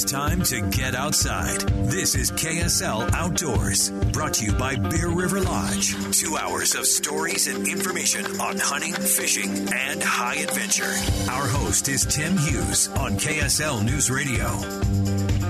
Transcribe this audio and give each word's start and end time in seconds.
It's 0.00 0.12
time 0.12 0.42
to 0.44 0.60
get 0.60 0.94
outside. 0.94 1.58
This 1.90 2.14
is 2.14 2.30
KSL 2.30 3.12
Outdoors, 3.14 3.90
brought 4.12 4.34
to 4.34 4.44
you 4.44 4.52
by 4.52 4.76
Bear 4.76 5.08
River 5.08 5.40
Lodge. 5.40 5.92
Two 6.16 6.36
hours 6.36 6.76
of 6.76 6.86
stories 6.86 7.48
and 7.48 7.66
information 7.66 8.24
on 8.40 8.58
hunting, 8.58 8.92
fishing, 8.92 9.50
and 9.74 10.00
high 10.00 10.36
adventure. 10.36 10.94
Our 11.28 11.48
host 11.48 11.88
is 11.88 12.06
Tim 12.06 12.36
Hughes 12.36 12.86
on 12.90 13.14
KSL 13.14 13.84
News 13.84 14.08
Radio. 14.08 14.46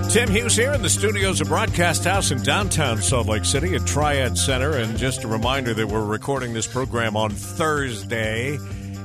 Tim 0.09 0.31
Hughes 0.31 0.55
here 0.55 0.73
in 0.73 0.81
the 0.81 0.89
studios 0.89 1.41
of 1.41 1.47
Broadcast 1.47 2.03
House 2.03 2.31
in 2.31 2.41
downtown 2.41 3.03
Salt 3.03 3.27
Lake 3.27 3.45
City 3.45 3.75
at 3.75 3.85
Triad 3.85 4.35
Center. 4.35 4.77
And 4.77 4.97
just 4.97 5.23
a 5.25 5.27
reminder 5.27 5.75
that 5.75 5.85
we're 5.85 6.03
recording 6.03 6.55
this 6.55 6.65
program 6.65 7.15
on 7.15 7.29
Thursday. 7.29 8.57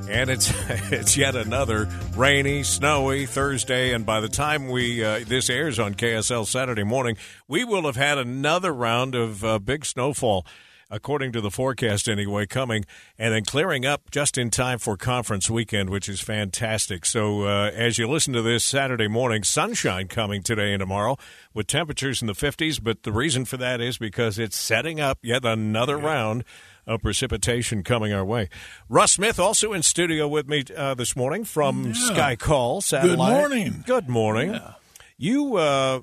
And 0.09 0.29
it's 0.29 0.51
it's 0.91 1.17
yet 1.17 1.35
another 1.35 1.89
rainy, 2.15 2.63
snowy 2.63 3.25
Thursday, 3.25 3.93
and 3.93 4.05
by 4.05 4.19
the 4.19 4.29
time 4.29 4.69
we 4.69 5.03
uh, 5.03 5.21
this 5.25 5.49
airs 5.49 5.79
on 5.79 5.95
KSL 5.95 6.45
Saturday 6.45 6.83
morning, 6.83 7.17
we 7.47 7.63
will 7.63 7.83
have 7.83 7.95
had 7.95 8.17
another 8.17 8.73
round 8.73 9.15
of 9.15 9.43
uh, 9.43 9.57
big 9.57 9.83
snowfall, 9.83 10.45
according 10.91 11.31
to 11.31 11.41
the 11.41 11.49
forecast 11.49 12.07
anyway, 12.07 12.45
coming 12.45 12.85
and 13.17 13.33
then 13.33 13.43
clearing 13.43 13.85
up 13.85 14.11
just 14.11 14.37
in 14.37 14.51
time 14.51 14.77
for 14.77 14.95
conference 14.95 15.49
weekend, 15.49 15.89
which 15.89 16.07
is 16.07 16.21
fantastic. 16.21 17.03
So 17.05 17.43
uh, 17.43 17.71
as 17.73 17.97
you 17.97 18.07
listen 18.07 18.33
to 18.33 18.43
this 18.43 18.63
Saturday 18.63 19.07
morning, 19.07 19.43
sunshine 19.43 20.07
coming 20.07 20.43
today 20.43 20.71
and 20.71 20.79
tomorrow 20.79 21.17
with 21.53 21.65
temperatures 21.65 22.21
in 22.21 22.27
the 22.27 22.33
50s, 22.33 22.81
but 22.81 23.03
the 23.03 23.11
reason 23.11 23.45
for 23.45 23.57
that 23.57 23.81
is 23.81 23.97
because 23.97 24.37
it's 24.37 24.55
setting 24.55 24.99
up 24.99 25.17
yet 25.23 25.45
another 25.45 25.97
round 25.97 26.43
of 26.87 27.01
precipitation 27.01 27.83
coming 27.83 28.13
our 28.13 28.23
way. 28.25 28.49
Russ 28.89 29.13
Smith 29.13 29.39
also 29.39 29.73
in 29.73 29.81
studio 29.83 30.27
with 30.27 30.47
me 30.47 30.63
uh, 30.75 30.93
this 30.93 31.15
morning 31.15 31.43
from 31.43 31.87
Yeah. 31.87 31.93
Sky 31.93 32.35
Call 32.35 32.81
Satellite. 32.81 33.17
Good 33.17 33.39
morning. 33.39 33.83
Good 33.87 34.09
morning. 34.09 34.53
Yeah. 34.53 34.73
You 35.17 35.55
uh, 35.55 36.01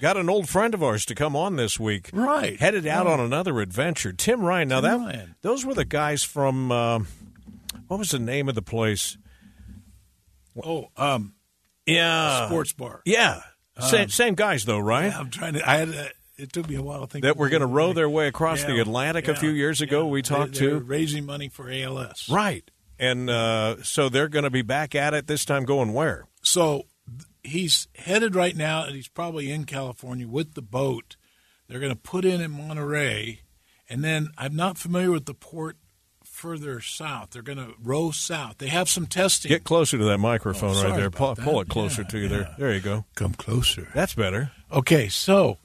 got 0.00 0.16
an 0.16 0.28
old 0.28 0.48
friend 0.48 0.74
of 0.74 0.82
ours 0.82 1.04
to 1.06 1.14
come 1.14 1.34
on 1.36 1.56
this 1.56 1.78
week. 1.80 2.10
Right. 2.12 2.58
Headed 2.58 2.86
out 2.86 3.06
Yeah. 3.06 3.12
on 3.12 3.20
another 3.20 3.60
adventure. 3.60 4.12
Tim 4.12 4.40
Ryan. 4.42 4.68
Now 4.68 4.80
Tim 4.80 4.90
that 5.04 5.06
Ryan. 5.14 5.34
those 5.42 5.64
were 5.64 5.74
the 5.74 5.84
guys 5.84 6.22
from 6.24 6.70
uh, 6.72 7.00
what 7.88 7.98
was 7.98 8.10
the 8.10 8.18
name 8.18 8.48
of 8.48 8.54
the 8.54 8.62
place? 8.62 9.16
Oh, 10.62 10.88
um, 10.96 11.34
Yeah, 11.86 12.46
sports 12.46 12.72
bar. 12.72 13.02
Yeah, 13.04 13.40
same, 13.80 14.02
Um, 14.04 14.08
same 14.08 14.34
guys 14.34 14.64
though, 14.64 14.78
right? 14.78 15.12
I'm 15.14 15.30
trying 15.30 15.52
to. 15.54 15.68
I 15.68 15.76
had. 15.76 16.12
It 16.38 16.52
took 16.52 16.68
me 16.68 16.74
a 16.76 16.82
while 16.82 17.00
to 17.00 17.06
think 17.06 17.24
that 17.24 17.36
we're 17.36 17.48
going 17.48 17.60
to 17.60 17.66
row 17.66 17.92
their 17.92 18.08
way 18.08 18.28
across 18.28 18.64
the 18.64 18.74
Yeah, 18.74 18.82
Atlantic 18.82 19.28
a 19.28 19.34
few 19.34 19.50
years 19.50 19.80
ago. 19.80 20.04
yeah. 20.04 20.10
We 20.10 20.22
talked 20.22 20.52
they, 20.54 20.60
to 20.66 20.78
raising 20.78 21.24
money 21.26 21.48
for 21.48 21.70
ALS. 21.70 22.28
right, 22.30 22.70
and 22.98 23.28
uh, 23.30 23.82
so 23.82 24.08
they're 24.08 24.28
going 24.28 24.44
to 24.44 24.50
be 24.50 24.62
back 24.62 24.94
at 24.94 25.14
it 25.14 25.26
this 25.26 25.44
time. 25.44 25.64
Going 25.64 25.92
where? 25.92 26.26
So 26.42 26.84
he's 27.42 27.88
headed 27.96 28.34
right 28.34 28.56
now, 28.56 28.84
and 28.84 28.94
he's 28.94 29.08
probably 29.08 29.50
in 29.50 29.64
California 29.64 30.26
with 30.28 30.54
the 30.54 30.62
boat. 30.62 31.16
They're 31.68 31.80
going 31.80 31.92
to 31.92 31.98
put 31.98 32.24
in 32.24 32.40
in 32.40 32.50
Monterey, 32.52 33.40
and 33.88 34.04
then 34.04 34.28
I'm 34.38 34.54
not 34.54 34.78
familiar 34.78 35.10
with 35.10 35.26
the 35.26 35.34
port 35.34 35.76
further 36.24 36.80
south. 36.80 37.30
They're 37.30 37.42
going 37.42 37.58
to 37.58 37.72
row 37.82 38.10
south. 38.10 38.58
They 38.58 38.68
have 38.68 38.88
some 38.88 39.06
testing. 39.06 39.48
Get 39.48 39.64
closer 39.64 39.96
to 39.96 40.04
that 40.04 40.18
microphone 40.18 40.76
Oh, 40.76 40.84
right 40.84 40.94
there. 40.96 41.10
Pull, 41.10 41.34
pull 41.36 41.60
it 41.62 41.68
closer 41.68 42.02
Yeah, 42.02 42.08
to 42.08 42.18
you 42.18 42.28
there. 42.28 42.54
There 42.58 42.72
you 42.74 42.80
go. 42.80 43.04
Come 43.14 43.32
closer. 43.32 43.88
That's 43.94 44.14
better. 44.14 44.50
Okay, 44.70 45.08
so 45.08 45.58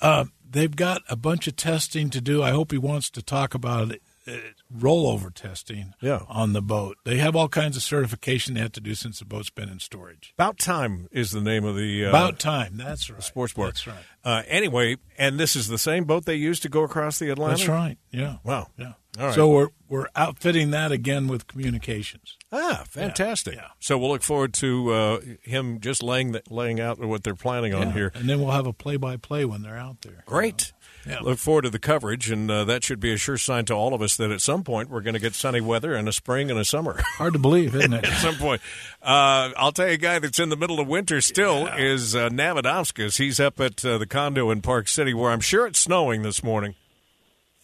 uh, 0.00 0.24
they've 0.48 0.74
got 0.74 1.02
a 1.08 1.16
bunch 1.16 1.46
of 1.46 1.56
testing 1.56 2.10
to 2.10 2.20
do. 2.20 2.42
I 2.42 2.50
hope 2.50 2.72
he 2.72 2.78
wants 2.78 3.10
to 3.10 3.22
talk 3.22 3.54
about 3.54 3.92
it, 3.92 4.02
uh, 4.26 4.32
rollover 4.76 5.32
testing 5.32 5.94
Yeah. 6.00 6.20
on 6.28 6.52
the 6.52 6.62
boat. 6.62 6.96
They 7.04 7.18
have 7.18 7.34
all 7.36 7.48
kinds 7.48 7.76
of 7.76 7.82
certification 7.82 8.54
they 8.54 8.60
have 8.60 8.72
to 8.72 8.80
do 8.80 8.94
since 8.94 9.18
the 9.18 9.24
boat's 9.24 9.50
been 9.50 9.68
in 9.68 9.78
storage. 9.80 10.32
About 10.36 10.58
time 10.58 11.08
is 11.10 11.30
the 11.32 11.40
name 11.40 11.64
of 11.64 11.76
the 11.76 12.04
uh, 12.04 12.08
About 12.10 12.38
time. 12.38 12.76
That's 12.76 13.08
right. 13.10 13.22
sports 13.22 13.52
bar. 13.52 13.66
That's 13.66 13.86
right. 13.86 13.96
Uh, 14.24 14.42
anyway, 14.48 14.96
and 15.18 15.38
this 15.38 15.56
is 15.56 15.68
the 15.68 15.78
same 15.78 16.04
boat 16.04 16.24
they 16.26 16.34
used 16.34 16.62
to 16.62 16.68
go 16.68 16.82
across 16.82 17.18
the 17.18 17.30
Atlantic. 17.30 17.58
That's 17.58 17.68
right. 17.68 17.98
Yeah. 18.10 18.36
Wow. 18.44 18.68
Yeah. 18.76 18.92
All 19.18 19.26
right. 19.26 19.34
So 19.34 19.48
we're 19.48 19.68
we're 19.88 20.06
outfitting 20.14 20.70
that 20.70 20.92
again 20.92 21.26
with 21.26 21.46
communications. 21.48 22.36
Ah, 22.52 22.84
fantastic. 22.88 23.56
Yeah. 23.56 23.66
So 23.80 23.98
we'll 23.98 24.10
look 24.10 24.22
forward 24.22 24.54
to 24.54 24.92
uh, 24.92 25.20
him 25.42 25.80
just 25.80 26.02
laying 26.02 26.32
that, 26.32 26.50
laying 26.50 26.78
out 26.80 26.98
what 27.00 27.24
they're 27.24 27.34
planning 27.34 27.74
on 27.74 27.88
Yeah. 27.88 27.92
here. 27.92 28.12
and 28.14 28.28
then 28.28 28.40
we'll 28.40 28.52
have 28.52 28.66
a 28.66 28.72
play 28.72 28.96
by 28.96 29.16
play 29.16 29.44
when 29.44 29.62
they're 29.62 29.76
out 29.78 30.02
there. 30.02 30.22
Great. 30.26 30.72
Yeah. 31.06 31.20
Look 31.20 31.38
forward 31.38 31.62
to 31.62 31.70
the 31.70 31.78
coverage, 31.78 32.30
and 32.30 32.50
uh, 32.50 32.64
that 32.64 32.84
should 32.84 33.00
be 33.00 33.12
a 33.12 33.16
sure 33.16 33.38
sign 33.38 33.64
to 33.64 33.74
all 33.74 33.94
of 33.94 34.02
us 34.02 34.16
that 34.18 34.30
at 34.30 34.42
some 34.42 34.62
point 34.62 34.90
we're 34.90 35.00
going 35.00 35.14
to 35.14 35.20
get 35.20 35.34
sunny 35.34 35.60
weather 35.60 35.94
and 35.94 36.06
a 36.08 36.12
spring 36.12 36.50
and 36.50 36.60
a 36.60 36.64
summer. 36.64 37.00
Hard 37.16 37.32
to 37.32 37.38
believe, 37.38 37.74
isn't 37.74 37.92
it? 37.94 38.04
at 38.08 38.18
some 38.18 38.36
point. 38.36 38.60
Uh, 39.02 39.50
I'll 39.56 39.72
tell 39.72 39.88
you 39.88 39.94
a 39.94 39.96
guy 39.96 40.18
that's 40.18 40.38
in 40.38 40.50
the 40.50 40.56
middle 40.56 40.78
of 40.78 40.86
winter 40.86 41.20
still 41.22 41.66
is 41.68 42.14
uh, 42.14 42.28
Navadomskis. 42.28 43.16
He's 43.18 43.40
up 43.40 43.58
at 43.60 43.82
uh, 43.84 43.96
the 43.98 44.06
condo 44.06 44.50
in 44.50 44.60
Park 44.60 44.88
City 44.88 45.14
where 45.14 45.30
I'm 45.30 45.40
sure 45.40 45.66
it's 45.66 45.78
snowing 45.80 46.22
this 46.22 46.44
morning. 46.44 46.74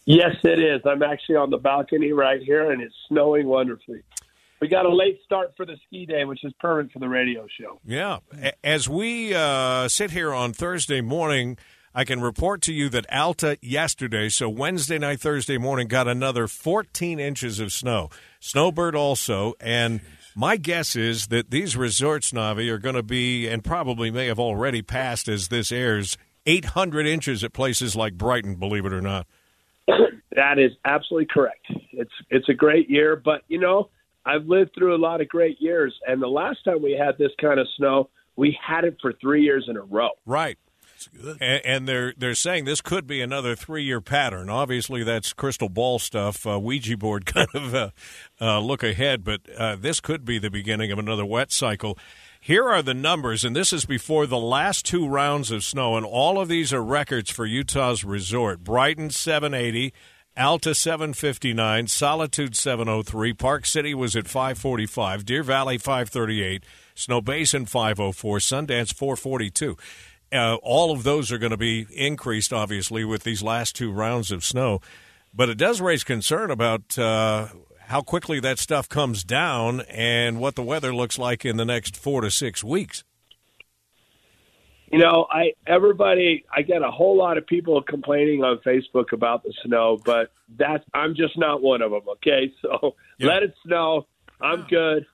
Yes, 0.07 0.37
it 0.45 0.59
is. 0.59 0.81
I'm 0.85 1.03
actually 1.03 1.35
on 1.35 1.49
the 1.49 1.57
balcony 1.57 2.13
right 2.13 2.41
here, 2.41 2.71
and 2.71 2.81
it's 2.81 2.95
snowing 3.09 3.45
wonderfully. 3.45 4.03
We 4.61 4.69
got 4.69 4.85
a 4.85 4.95
late 4.95 5.19
start 5.25 5.51
for 5.57 5.65
the 5.65 5.75
ski 5.85 6.05
day, 6.05 6.23
which 6.23 6.45
is 6.45 6.53
perfect 6.61 6.93
for 6.93 6.99
the 6.99 7.09
radio 7.09 7.45
show. 7.59 7.81
Yeah. 7.83 8.19
As 8.63 8.87
we 8.87 9.33
uh, 9.33 9.89
sit 9.89 10.11
here 10.11 10.33
on 10.33 10.53
Thursday 10.53 11.01
morning, 11.01 11.57
I 11.93 12.05
can 12.05 12.21
report 12.21 12.61
to 12.61 12.73
you 12.73 12.87
that 12.87 13.05
Alta 13.13 13.57
yesterday, 13.61 14.29
so 14.29 14.47
Wednesday 14.47 14.97
night, 14.97 15.19
Thursday 15.19 15.57
morning, 15.57 15.89
got 15.89 16.07
another 16.07 16.47
14 16.47 17.19
inches 17.19 17.59
of 17.59 17.73
snow. 17.73 18.09
Snowbird 18.39 18.95
also. 18.95 19.55
And 19.59 19.99
my 20.37 20.55
guess 20.55 20.95
is 20.95 21.27
that 21.27 21.51
these 21.51 21.75
resorts, 21.75 22.31
Navi, 22.31 22.69
are 22.69 22.77
going 22.77 22.95
to 22.95 23.03
be, 23.03 23.45
and 23.45 23.61
probably 23.61 24.09
may 24.09 24.27
have 24.27 24.39
already 24.39 24.81
passed 24.81 25.27
as 25.27 25.49
this 25.49 25.69
airs, 25.69 26.17
800 26.45 27.05
inches 27.05 27.43
at 27.43 27.51
places 27.51 27.93
like 27.93 28.13
Brighton, 28.13 28.55
believe 28.55 28.85
it 28.85 28.93
or 28.93 29.01
not. 29.01 29.27
That 30.37 30.59
is 30.59 30.71
absolutely 30.85 31.27
correct. 31.33 31.65
It's 31.91 32.11
it's 32.29 32.47
a 32.47 32.53
great 32.53 32.89
year, 32.91 33.15
but 33.15 33.41
you 33.47 33.59
know 33.59 33.89
I've 34.23 34.45
lived 34.45 34.71
through 34.77 34.95
a 34.95 35.01
lot 35.01 35.19
of 35.19 35.27
great 35.27 35.59
years, 35.59 35.97
and 36.05 36.21
the 36.21 36.27
last 36.27 36.63
time 36.63 36.83
we 36.83 36.91
had 36.91 37.17
this 37.17 37.31
kind 37.41 37.59
of 37.59 37.67
snow, 37.75 38.09
we 38.35 38.55
had 38.65 38.83
it 38.83 38.97
for 39.01 39.13
three 39.19 39.41
years 39.41 39.65
in 39.67 39.77
a 39.77 39.81
row. 39.81 40.11
Right. 40.27 40.59
And, 41.41 41.65
and 41.65 41.87
they're 41.87 42.13
they're 42.17 42.35
saying 42.35 42.65
this 42.65 42.81
could 42.81 43.07
be 43.07 43.19
another 43.19 43.55
three 43.55 43.83
year 43.83 43.99
pattern. 43.99 44.47
Obviously, 44.47 45.03
that's 45.03 45.33
crystal 45.33 45.69
ball 45.69 45.97
stuff, 45.97 46.45
uh, 46.45 46.59
Ouija 46.59 46.97
board 46.97 47.25
kind 47.33 47.49
of 47.55 47.73
uh, 47.73 47.89
uh, 48.39 48.59
look 48.59 48.83
ahead. 48.83 49.23
But 49.23 49.41
uh, 49.57 49.75
this 49.75 49.99
could 49.99 50.23
be 50.23 50.37
the 50.37 50.51
beginning 50.51 50.91
of 50.91 50.99
another 50.99 51.25
wet 51.25 51.51
cycle. 51.51 51.97
Here 52.39 52.69
are 52.69 52.83
the 52.83 52.93
numbers, 52.93 53.43
and 53.43 53.55
this 53.55 53.73
is 53.73 53.85
before 53.85 54.27
the 54.27 54.37
last 54.37 54.85
two 54.85 55.07
rounds 55.07 55.49
of 55.51 55.63
snow, 55.63 55.97
and 55.97 56.05
all 56.05 56.39
of 56.39 56.47
these 56.47 56.71
are 56.71 56.83
records 56.83 57.31
for 57.31 57.45
Utah's 57.45 58.03
resort. 58.03 58.63
Brighton 58.63 59.09
780, 59.09 59.93
Alta 60.37 60.75
759, 60.75 61.87
Solitude 61.87 62.55
703, 62.55 63.33
Park 63.33 63.65
City 63.65 63.95
was 63.95 64.15
at 64.15 64.27
545, 64.27 65.25
Deer 65.25 65.41
Valley 65.41 65.79
538, 65.79 66.63
Snowbasin 66.95 67.67
504, 67.67 68.37
Sundance 68.37 68.93
442. 68.93 69.75
Uh, 70.31 70.55
all 70.61 70.91
of 70.91 71.01
those 71.01 71.31
are 71.31 71.39
going 71.39 71.49
to 71.49 71.57
be 71.57 71.87
increased, 71.91 72.53
obviously, 72.53 73.03
with 73.03 73.23
these 73.23 73.41
last 73.41 73.75
two 73.75 73.91
rounds 73.91 74.31
of 74.31 74.45
snow. 74.45 74.79
But 75.33 75.49
it 75.49 75.57
does 75.57 75.81
raise 75.81 76.03
concern 76.03 76.51
about 76.51 76.99
uh, 76.99 77.47
how 77.87 78.01
quickly 78.01 78.39
that 78.39 78.59
stuff 78.59 78.87
comes 78.87 79.23
down 79.23 79.81
and 79.89 80.39
what 80.39 80.53
the 80.53 80.61
weather 80.61 80.93
looks 80.93 81.17
like 81.17 81.45
in 81.45 81.57
the 81.57 81.65
next 81.65 81.97
four 81.97 82.21
to 82.21 82.29
six 82.29 82.63
weeks. 82.63 83.03
You 84.91 84.99
know, 84.99 85.27
I 85.29 85.53
everybody 85.65 86.45
I 86.55 86.61
get 86.61 86.81
a 86.81 86.89
whole 86.91 87.17
lot 87.17 87.37
of 87.37 87.45
people 87.45 87.81
complaining 87.81 88.43
on 88.43 88.59
Facebook 88.65 89.11
about 89.11 89.43
the 89.43 89.53
snow, 89.65 89.99
but 90.05 90.31
that's 90.57 90.83
I'm 90.93 91.13
just 91.15 91.37
not 91.37 91.61
one 91.61 91.81
of 91.81 91.91
them. 91.91 92.03
Okay, 92.13 92.53
so 92.61 92.95
Yeah. 93.17 93.27
let 93.27 93.43
it 93.43 93.53
snow. 93.65 94.07
I'm 94.39 94.65
good. 94.69 95.05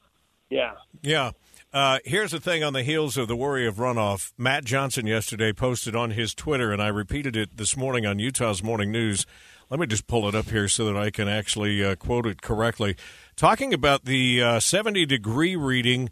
Yeah. 0.49 0.73
Yeah. 1.01 1.31
Uh, 1.73 1.97
here's 2.05 2.29
the 2.31 2.39
thing 2.39 2.63
on 2.63 2.73
the 2.73 2.83
heels 2.83 3.17
of 3.17 3.27
the 3.27 3.35
worry 3.35 3.65
of 3.65 3.77
runoff. 3.77 4.31
Matt 4.37 4.63
Johnson 4.63 5.07
yesterday 5.07 5.51
posted 5.51 5.95
on 5.95 6.11
his 6.11 6.35
Twitter, 6.35 6.71
and 6.71 6.79
I 6.79 6.89
repeated 6.89 7.35
it 7.35 7.57
this 7.57 7.75
morning 7.75 8.05
on 8.05 8.19
Utah's 8.19 8.61
Morning 8.61 8.91
News. 8.91 9.25
Let 9.71 9.79
me 9.79 9.87
just 9.87 10.05
pull 10.05 10.27
it 10.27 10.35
up 10.35 10.51
here 10.51 10.67
so 10.67 10.85
that 10.85 10.95
I 10.95 11.09
can 11.09 11.27
actually 11.27 11.83
uh, 11.83 11.95
quote 11.95 12.27
it 12.27 12.43
correctly. 12.43 12.95
Talking 13.35 13.73
about 13.73 14.05
the 14.05 14.43
uh, 14.43 14.59
70 14.59 15.07
degree 15.07 15.55
reading 15.55 16.11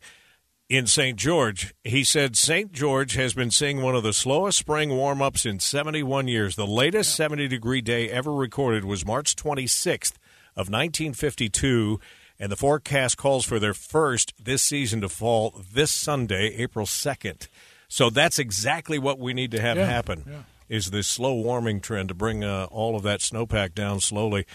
in 0.72 0.88
St. 0.88 1.18
George, 1.20 1.74
he 1.84 2.02
said 2.02 2.38
St. 2.38 2.72
George 2.72 3.16
has 3.16 3.34
been 3.34 3.52
seeing 3.52 3.82
one 3.82 3.94
of 3.94 4.04
the 4.04 4.14
slowest 4.14 4.58
spring 4.58 4.90
warm 4.92 5.22
ups 5.22 5.46
in 5.46 5.60
71 5.60 6.30
years. 6.30 6.56
The 6.56 6.66
latest 6.66 7.14
70 7.14 7.50
degree 7.50 7.82
day 7.82 8.10
ever 8.10 8.34
recorded 8.34 8.86
was 8.86 9.06
March 9.06 9.36
26th 9.36 10.14
of 10.56 10.70
1952, 10.70 12.00
and 12.40 12.50
the 12.50 12.56
forecast 12.56 13.18
calls 13.18 13.44
for 13.44 13.60
their 13.60 13.74
first 13.74 14.34
this 14.42 14.64
season 14.64 15.02
to 15.02 15.10
fall 15.10 15.62
this 15.74 15.92
Sunday, 15.92 16.56
April 16.56 16.86
2nd. 16.86 17.50
So 17.90 18.10
that's 18.10 18.40
exactly 18.40 18.98
what 18.98 19.20
we 19.20 19.34
need 19.34 19.52
to 19.52 19.60
have 19.60 19.76
Yeah, 19.76 19.88
happen. 19.88 20.24
yeah. 20.26 20.44
Is 20.70 20.92
this 20.92 21.06
slow 21.08 21.34
warming 21.34 21.82
trend 21.82 22.08
to 22.08 22.16
bring 22.16 22.46
uh, 22.46 22.68
all 22.72 22.96
of 22.96 23.04
that 23.04 23.20
snowpack 23.20 23.76
down 23.76 24.00
slowly? 24.00 24.46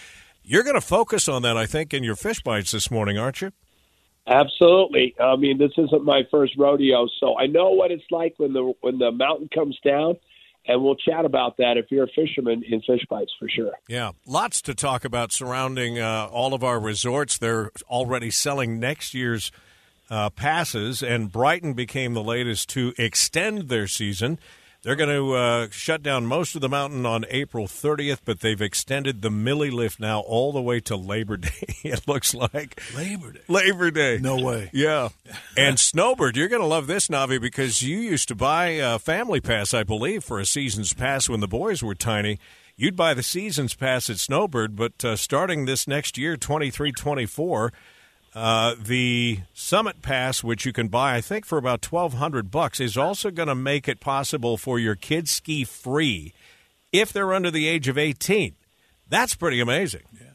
You're 0.43 0.63
going 0.63 0.77
to 0.77 0.81
focus 0.81 1.29
on 1.29 1.43
that, 1.43 1.59
I 1.59 1.67
think, 1.67 1.93
in 1.93 2.03
your 2.05 2.17
fish 2.17 2.41
bites 2.43 2.71
this 2.71 2.91
morning, 2.91 3.19
aren't 3.19 3.43
you? 3.43 3.53
Absolutely. 4.27 5.15
I 5.21 5.37
mean, 5.37 5.59
this 5.59 5.73
isn't 5.79 6.05
my 6.05 6.23
first 6.31 6.55
rodeo, 6.59 7.07
so 7.21 7.39
I 7.39 7.47
know 7.47 7.71
what 7.71 7.93
it's 7.93 8.05
like 8.11 8.35
when 8.39 8.53
the 8.53 8.73
when 8.81 8.99
the 8.99 9.13
mountain 9.13 9.49
comes 9.55 9.79
down, 9.85 10.17
and 10.67 10.83
we'll 10.83 10.97
chat 10.97 11.25
about 11.25 11.59
that 11.59 11.77
if 11.77 11.87
you're 11.91 12.05
a 12.05 12.09
fisherman 12.09 12.65
in 12.69 12.81
fish 12.81 13.07
bites 13.09 13.33
for 13.39 13.49
sure. 13.49 13.73
Yeah, 13.89 14.13
lots 14.27 14.61
to 14.63 14.75
talk 14.75 15.05
about 15.05 15.31
surrounding 15.31 16.01
uh, 16.01 16.29
all 16.31 16.55
of 16.55 16.65
our 16.65 16.81
resorts. 16.81 17.39
They're 17.39 17.71
already 17.89 18.31
selling 18.31 18.81
next 18.81 19.15
year's 19.15 19.53
uh, 20.11 20.31
passes, 20.31 21.05
and 21.05 21.31
Brighton 21.31 21.75
became 21.75 22.15
the 22.15 22.23
latest 22.23 22.69
to 22.71 22.95
extend 22.99 23.69
their 23.69 23.87
season. 23.87 24.41
They're 24.87 24.95
going 24.95 25.11
to 25.11 25.35
uh, 25.35 25.67
shut 25.73 26.05
down 26.05 26.27
most 26.27 26.55
of 26.55 26.61
the 26.61 26.69
mountain 26.69 27.05
on 27.05 27.25
April 27.29 27.67
30th, 27.67 28.21
but 28.25 28.39
they've 28.39 28.63
extended 28.63 29.21
the 29.21 29.33
Milly 29.33 29.69
Lift 29.69 29.99
now 29.99 30.21
all 30.21 30.53
the 30.53 30.63
way 30.63 30.79
to 30.83 30.95
Labor 30.95 31.37
Day. 31.37 31.67
it 31.83 32.07
looks 32.07 32.33
like 32.37 32.81
Labor 32.95 33.33
Day. 33.33 33.41
Labor 33.49 33.91
Day. 33.91 34.19
No 34.23 34.37
way. 34.37 34.71
Yeah. 34.73 35.09
And 35.57 35.81
Snowbird, 35.81 36.37
you're 36.37 36.47
going 36.47 36.63
to 36.63 36.69
love 36.69 36.87
this, 36.87 37.09
Navi, 37.09 37.41
because 37.41 37.83
you 37.83 37.99
used 37.99 38.29
to 38.29 38.37
buy 38.37 38.67
a 38.81 39.01
family 39.01 39.41
pass, 39.41 39.75
I 39.75 39.83
believe, 39.83 40.23
for 40.23 40.39
a 40.39 40.47
season's 40.47 40.93
pass 40.93 41.29
when 41.29 41.41
the 41.41 41.49
boys 41.49 41.83
were 41.83 41.97
tiny. 41.97 42.39
You'd 42.77 42.95
buy 42.95 43.13
the 43.15 43.25
season's 43.25 43.75
pass 43.75 44.09
at 44.09 44.21
Snowbird, 44.21 44.77
but 44.77 45.05
uh, 45.05 45.17
starting 45.17 45.65
this 45.65 45.89
next 45.89 46.17
year, 46.17 46.37
23 46.37 46.93
24, 46.93 47.73
uh, 48.37 48.75
the 48.79 49.41
Summit 49.55 50.03
Pass, 50.03 50.45
which 50.45 50.67
you 50.67 50.73
can 50.73 50.89
buy, 50.89 51.17
I 51.17 51.21
think, 51.23 51.47
for 51.47 51.57
about 51.57 51.81
twelve 51.81 52.15
hundred 52.15 52.51
bucks, 52.51 52.79
is 52.79 52.97
also 52.97 53.31
going 53.31 53.49
to 53.49 53.55
make 53.55 53.89
it 53.89 53.99
possible 53.99 54.59
for 54.59 54.79
your 54.79 54.95
kids 54.95 55.31
ski 55.31 55.65
free 55.65 56.35
if 56.93 57.13
they're 57.13 57.33
under 57.33 57.51
the 57.51 57.67
age 57.67 57.89
of 57.89 57.97
eighteen. 57.97 58.55
That's 59.09 59.35
pretty 59.35 59.59
amazing. 59.59 60.03
Yeah. 60.13 60.27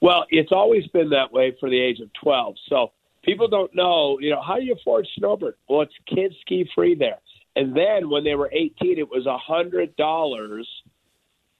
Well, 0.00 0.26
it's 0.30 0.52
always 0.52 0.86
been 0.88 1.10
that 1.10 1.32
way 1.32 1.56
for 1.58 1.70
the 1.70 1.80
age 1.80 1.98
of 2.00 2.10
12. 2.22 2.56
So 2.68 2.92
people 3.24 3.48
don't 3.48 3.74
know, 3.74 4.18
you 4.20 4.28
know, 4.28 4.42
how 4.46 4.56
do 4.56 4.62
you 4.62 4.74
afford 4.74 5.08
snowbird? 5.16 5.54
Well, 5.66 5.80
it's 5.80 5.94
kids 6.06 6.34
ski 6.42 6.68
free 6.74 6.94
there. 6.94 7.20
And 7.56 7.74
then 7.74 8.10
when 8.10 8.22
they 8.22 8.34
were 8.34 8.50
18, 8.52 8.98
it 8.98 9.08
was 9.08 9.24
a 9.26 9.38
hundred 9.38 9.96
dollars 9.96 10.68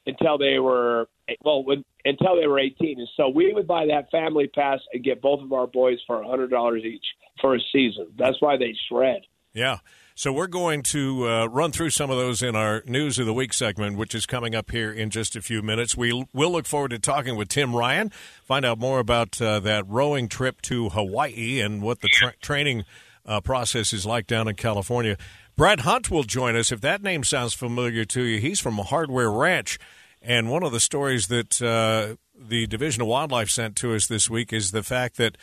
until 0.07 0.39
they 0.39 0.59
were 0.59 1.09
well, 1.43 1.65
when 1.65 1.85
until 2.05 2.37
they 2.41 2.47
were 2.47 2.59
18. 2.59 2.99
And 2.99 3.09
so 3.17 3.29
we 3.29 3.53
would 3.53 3.67
buy 3.67 3.87
that 3.87 4.11
family 4.11 4.47
pass 4.47 4.81
and 4.93 5.03
get 5.03 5.23
both 5.23 5.41
of 5.41 5.53
our 5.53 5.67
boys 5.67 5.99
for 6.07 6.21
a 6.21 6.29
hundred 6.29 6.51
dollars 6.51 6.83
each 6.85 7.05
for 7.41 7.55
a 7.55 7.61
season. 7.73 8.09
That's 8.19 8.41
why 8.41 8.57
they 8.57 8.75
shred. 8.89 9.23
Yeah. 9.53 9.79
So 10.17 10.33
we're 10.33 10.47
going 10.47 10.83
to 10.85 11.29
uh, 11.29 11.47
run 11.47 11.73
through 11.73 11.91
some 11.91 12.09
of 12.09 12.17
those 12.17 12.41
in 12.41 12.55
our 12.55 12.85
News 12.87 13.19
of 13.19 13.27
the 13.27 13.35
Week 13.35 13.53
segment, 13.53 13.97
which 13.97 14.15
is 14.15 14.27
coming 14.27 14.55
up 14.55 14.71
here 14.71 14.93
in 14.93 15.11
just 15.11 15.35
a 15.35 15.43
few 15.43 15.61
minutes. 15.61 15.97
We 15.97 16.13
will 16.33 16.53
look 16.53 16.67
forward 16.67 16.91
to 16.91 17.01
talking 17.01 17.35
with 17.35 17.49
Tim 17.49 17.75
Ryan, 17.75 18.13
find 18.45 18.65
out 18.65 18.79
more 18.79 19.01
about 19.01 19.43
uh, 19.43 19.59
that 19.61 19.89
rowing 19.89 20.29
trip 20.29 20.63
to 20.63 20.91
Hawaii 20.91 21.61
and 21.61 21.83
what 21.83 22.01
the 22.01 22.09
tra- 22.09 22.37
training 22.41 22.85
uh, 23.27 23.41
process 23.41 23.93
is 23.93 24.07
like 24.07 24.29
down 24.29 24.47
in 24.47 24.55
California. 24.55 25.17
Brad 25.57 25.81
Hunt 25.81 26.11
will 26.11 26.25
join 26.25 26.57
us. 26.57 26.73
If 26.73 26.81
that 26.81 27.03
name 27.03 27.23
sounds 27.23 27.55
familiar 27.55 28.05
to 28.07 28.23
you, 28.23 28.41
he's 28.41 28.61
from 28.61 28.79
Hardware 28.79 29.31
Ranch. 29.31 29.79
And 30.21 30.51
one 30.51 30.63
of 30.63 30.73
the 30.73 30.81
stories 30.81 31.29
that 31.29 31.63
uh, 31.63 32.17
the 32.37 32.67
Division 32.67 33.03
of 33.03 33.09
Wildlife 33.09 33.51
sent 33.51 33.77
to 33.77 33.95
us 33.95 34.07
this 34.07 34.29
week 34.29 34.53
is 34.53 34.71
the 34.71 34.83
fact 34.83 35.17
that 35.19 35.37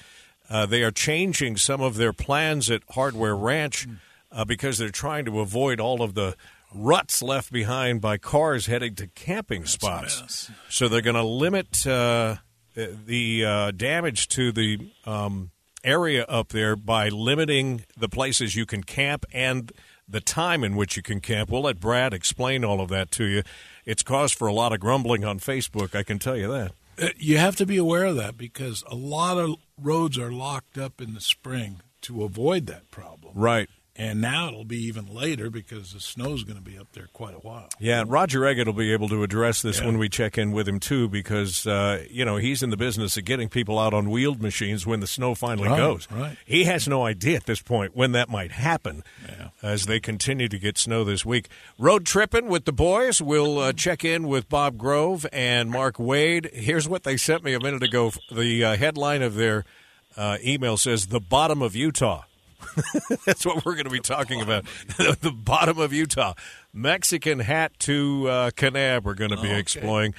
uh, 0.50 0.66
they 0.66 0.84
are 0.84 0.92
changing 0.92 1.56
some 1.56 1.81
of 1.81 1.96
their 1.96 2.12
plans 2.12 2.69
at 2.69 2.81
Hardware 2.90 3.36
Ranch 3.36 3.88
uh, 4.31 4.44
because 4.44 4.78
they're 4.78 4.90
trying 4.90 5.25
to 5.25 5.40
avoid 5.40 5.80
all 5.80 6.02
of 6.02 6.14
the 6.14 6.36
ruts 6.74 7.22
left 7.22 7.52
behind 7.52 8.02
by 8.02 8.18
cars 8.18 8.66
heading 8.66 8.96
to 8.96 9.07
camping 9.07 9.66
spots. 9.66 10.50
So 10.69 10.88
they're 10.88 11.02
going 11.02 11.16
to 11.16 11.24
limit 11.24 11.86
uh, 11.88 12.38
the 12.75 13.46
uh, 13.46 13.72
damage 13.72 14.28
to 14.30 14.52
the 14.52 14.92
um, 15.06 15.52
area 15.84 16.24
up 16.25 16.50
there 16.50 16.75
by 16.75 17.10
limiting 17.10 17.86
the 17.98 18.10
places 18.10 18.56
you 18.56 18.66
can 18.66 18.84
camp 18.84 19.25
and 19.31 19.72
the 20.12 20.22
time 20.22 20.63
in 20.63 20.75
which 20.75 20.96
you 20.98 21.04
can 21.04 21.19
camp. 21.19 21.50
We'll 21.50 21.62
let 21.63 21.80
Brad 21.80 22.13
explain 22.13 22.63
all 22.63 22.81
of 22.81 22.90
that 22.90 23.12
to 23.12 23.25
you. 23.25 23.44
It's 23.86 24.04
caused 24.04 24.36
for 24.36 24.48
a 24.48 24.54
lot 24.54 24.74
of 24.74 24.80
grumbling 24.80 25.25
on 25.25 25.40
Facebook, 25.40 25.96
I 25.96 26.04
can 26.04 26.19
tell 26.19 26.38
you 26.38 26.52
that. 26.52 26.72
Uh, 27.02 27.10
You 27.18 27.38
have 27.38 27.56
to 27.58 27.66
be 27.66 27.78
aware 27.78 28.06
of 28.06 28.16
that 28.18 28.38
because 28.38 28.84
a 28.88 28.96
lot 28.96 29.38
of 29.38 29.56
roads 29.78 30.18
are 30.18 30.31
locked 30.31 30.78
up 30.78 31.02
in 31.02 31.13
the 31.13 31.22
spring 31.22 31.81
to 32.02 32.24
avoid 32.24 32.66
that 32.68 32.92
problem. 32.92 33.34
Right. 33.36 33.69
And 33.98 34.22
now 34.22 34.48
it'll 34.48 34.64
be 34.64 34.82
even 34.86 35.14
later 35.14 35.50
because 35.50 35.92
the 35.94 36.00
snow's 36.00 36.46
going 36.46 36.56
to 36.58 36.64
be 36.64 36.78
up 36.78 36.88
there 36.94 37.10
quite 37.12 37.34
a 37.36 37.40
while. 37.40 37.68
Yeah, 37.78 38.06
Roger 38.08 38.40
Eggett 38.40 38.66
will 38.66 38.72
be 38.74 38.94
able 38.94 39.10
to 39.10 39.22
address 39.22 39.62
this 39.62 39.80
Yeah. 39.80 39.88
when 39.88 39.98
we 39.98 40.08
check 40.08 40.38
in 40.38 40.54
with 40.54 40.66
him 40.68 40.80
too, 40.80 41.10
because 41.10 41.68
uh, 41.68 42.06
you 42.10 42.24
know 42.24 42.38
he's 42.38 42.64
in 42.64 42.70
the 42.70 42.78
business 42.78 43.18
of 43.18 43.26
getting 43.26 43.50
people 43.50 43.78
out 43.78 43.94
on 43.94 44.10
wheeled 44.10 44.42
machines 44.42 44.88
when 44.88 45.02
the 45.02 45.08
snow 45.08 45.36
finally 45.36 45.68
Right, 45.68 45.78
goes. 45.78 46.08
right. 46.10 46.38
He 46.46 46.64
has 46.64 46.88
no 46.88 47.04
idea 47.06 47.36
at 47.36 47.46
this 47.48 47.62
point 47.62 47.94
when 47.94 48.14
that 48.14 48.30
might 48.30 48.54
happen. 48.54 49.04
As 49.62 49.86
they 49.86 50.00
continue 50.00 50.48
to 50.48 50.57
get 50.57 50.78
snow 50.78 51.04
this 51.04 51.26
week, 51.26 51.48
road 51.78 52.06
tripping 52.06 52.48
with 52.48 52.64
the 52.66 52.71
boys. 52.74 53.21
We'll 53.21 53.60
uh, 53.60 53.74
check 53.74 54.04
in 54.06 54.28
with 54.28 54.48
Bob 54.50 54.78
Grove 54.78 55.26
and 55.33 55.69
Mark 55.69 56.00
Wade. 56.00 56.50
Here's 56.54 56.88
what 56.90 57.04
they 57.04 57.16
sent 57.18 57.44
me 57.44 57.54
a 57.54 57.60
minute 57.60 57.83
ago. 57.83 58.12
The 58.31 58.64
uh, 58.64 58.78
headline 58.78 59.21
of 59.21 59.36
their 59.36 59.66
uh, 60.18 60.38
email 60.44 60.78
says 60.78 61.07
"The 61.07 61.19
Bottom 61.19 61.62
of 61.62 61.76
Utah." 61.76 62.24
That's 63.25 63.45
what 63.45 63.65
we're 63.65 63.73
going 63.73 63.85
to 63.85 63.91
be 63.91 63.99
talking 63.99 64.41
about. 64.41 64.65
the 64.97 65.31
bottom 65.31 65.77
of 65.80 65.94
Utah. 65.94 66.33
Mexican 66.73 67.39
hat 67.39 67.71
to 67.80 68.27
uh, 68.30 68.51
Kanab 68.51 69.03
we're 69.03 69.13
going 69.13 69.31
to 69.31 69.37
be 69.37 69.49
Okay. 69.49 69.59
exploring. 69.59 70.13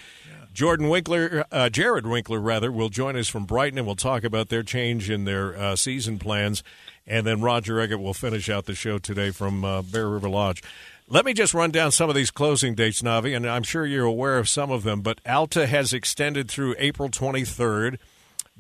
Jordan 0.53 0.91
Winkler, 0.91 1.47
uh, 1.51 1.71
Jared 1.71 2.07
Winkler, 2.07 2.39
rather, 2.39 2.71
will 2.71 2.91
join 2.91 3.17
us 3.17 3.27
from 3.27 3.47
Brighton, 3.47 3.79
and 3.79 3.87
we'll 3.87 3.97
talk 3.97 4.23
about 4.23 4.51
their 4.51 4.63
change 4.63 5.09
in 5.09 5.25
their 5.25 5.57
uh, 5.57 5.77
season 5.77 6.19
plans. 6.19 6.63
And 7.07 7.27
then 7.27 7.41
Roger 7.41 7.77
Eggett 7.77 8.01
will 8.03 8.13
finish 8.15 8.51
out 8.51 8.67
the 8.67 8.75
show 8.75 8.99
today 8.99 9.31
from 9.31 9.65
uh, 9.65 9.81
Bear 9.81 10.09
River 10.11 10.29
Lodge. 10.29 10.63
Let 11.09 11.25
me 11.25 11.33
just 11.33 11.55
run 11.55 11.71
down 11.71 11.91
some 11.91 12.09
of 12.11 12.15
these 12.15 12.31
closing 12.31 12.75
dates, 12.75 13.01
Navi, 13.03 13.35
and 13.35 13.47
I'm 13.49 13.63
sure 13.63 13.87
you're 13.87 14.05
aware 14.05 14.37
of 14.39 14.49
some 14.49 14.71
of 14.71 14.83
them. 14.83 15.01
But 15.01 15.21
Alta 15.27 15.67
has 15.67 15.93
extended 15.95 16.51
through 16.51 16.75
April 16.79 17.09
23rd. 17.09 17.97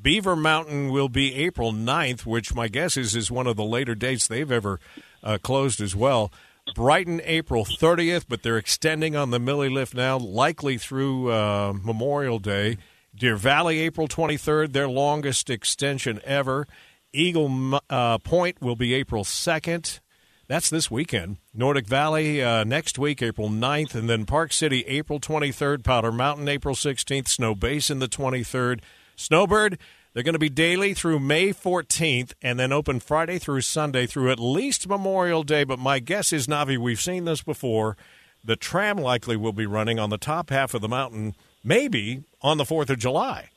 Beaver 0.00 0.36
Mountain 0.36 0.90
will 0.90 1.08
be 1.08 1.34
April 1.34 1.72
9th, 1.72 2.26
which 2.26 2.54
my 2.54 2.68
guess 2.68 2.96
is 2.96 3.14
is 3.14 3.30
one 3.30 3.46
of 3.46 3.56
the 3.56 3.64
later 3.64 3.94
dates 3.94 4.26
they've 4.26 4.50
ever 4.50 4.80
uh, 5.22 5.38
closed 5.42 5.80
as 5.80 5.94
well. 5.94 6.32
Brighton, 6.74 7.20
April 7.24 7.64
30th, 7.64 8.26
but 8.28 8.42
they're 8.42 8.56
extending 8.56 9.16
on 9.16 9.30
the 9.30 9.38
Milly 9.38 9.68
Lift 9.68 9.94
now, 9.94 10.16
likely 10.16 10.78
through 10.78 11.30
uh, 11.30 11.72
Memorial 11.72 12.38
Day. 12.38 12.78
Deer 13.14 13.36
Valley, 13.36 13.80
April 13.80 14.08
23rd, 14.08 14.72
their 14.72 14.88
longest 14.88 15.50
extension 15.50 16.20
ever. 16.24 16.66
Eagle 17.12 17.80
uh, 17.90 18.18
Point 18.18 18.62
will 18.62 18.76
be 18.76 18.94
April 18.94 19.24
2nd. 19.24 20.00
That's 20.48 20.70
this 20.70 20.90
weekend. 20.90 21.38
Nordic 21.52 21.86
Valley 21.86 22.42
uh, 22.42 22.64
next 22.64 22.98
week, 22.98 23.22
April 23.22 23.48
9th, 23.48 23.94
and 23.94 24.08
then 24.08 24.24
Park 24.24 24.52
City, 24.52 24.82
April 24.86 25.20
23rd. 25.20 25.84
Powder 25.84 26.12
Mountain, 26.12 26.48
April 26.48 26.74
16th. 26.74 27.24
Snowbasin, 27.24 28.00
the 28.00 28.08
23rd. 28.08 28.80
Snowbird, 29.16 29.78
they're 30.12 30.22
going 30.22 30.34
to 30.34 30.38
be 30.38 30.48
daily 30.48 30.94
through 30.94 31.18
May 31.20 31.50
14th, 31.50 32.32
and 32.42 32.58
then 32.58 32.72
open 32.72 33.00
Friday 33.00 33.38
through 33.38 33.62
Sunday 33.62 34.06
through 34.06 34.30
at 34.30 34.38
least 34.38 34.88
Memorial 34.88 35.42
Day. 35.42 35.64
But 35.64 35.78
my 35.78 35.98
guess 35.98 36.32
is, 36.32 36.46
Navi, 36.46 36.76
we've 36.78 37.00
seen 37.00 37.24
this 37.24 37.42
before. 37.42 37.96
The 38.44 38.56
tram 38.56 38.96
likely 38.96 39.36
will 39.36 39.52
be 39.52 39.66
running 39.66 39.98
on 39.98 40.10
the 40.10 40.18
top 40.18 40.50
half 40.50 40.74
of 40.74 40.80
the 40.80 40.88
mountain, 40.88 41.34
maybe 41.62 42.24
on 42.42 42.58
the 42.58 42.64
4th 42.64 42.90
of 42.90 42.98
July. 42.98 43.50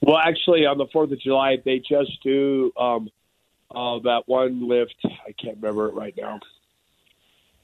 Well, 0.00 0.18
actually, 0.18 0.66
on 0.66 0.78
the 0.78 0.86
Fourth 0.92 1.10
of 1.10 1.20
July, 1.20 1.56
they 1.64 1.78
just 1.78 2.22
do 2.22 2.72
um, 2.76 3.10
uh, 3.70 3.98
that 4.00 4.22
one 4.26 4.68
lift. 4.68 4.94
I 5.04 5.32
can't 5.32 5.56
remember 5.60 5.88
it 5.88 5.94
right 5.94 6.14
now. 6.16 6.40